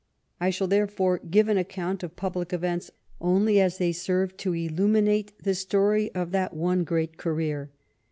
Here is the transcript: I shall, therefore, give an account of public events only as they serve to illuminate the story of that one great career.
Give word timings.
I 0.39 0.49
shall, 0.49 0.65
therefore, 0.67 1.19
give 1.29 1.47
an 1.47 1.59
account 1.59 2.01
of 2.01 2.15
public 2.15 2.51
events 2.53 2.89
only 3.19 3.59
as 3.61 3.77
they 3.77 3.91
serve 3.91 4.35
to 4.37 4.53
illuminate 4.55 5.31
the 5.43 5.53
story 5.53 6.11
of 6.15 6.31
that 6.31 6.55
one 6.55 6.83
great 6.83 7.17
career. 7.17 7.69